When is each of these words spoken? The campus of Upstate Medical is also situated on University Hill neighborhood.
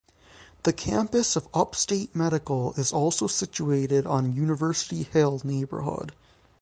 The 0.63 0.73
campus 0.73 1.35
of 1.35 1.47
Upstate 1.53 2.15
Medical 2.15 2.73
is 2.73 2.91
also 2.91 3.27
situated 3.27 4.07
on 4.07 4.33
University 4.33 5.03
Hill 5.03 5.39
neighborhood. 5.43 6.15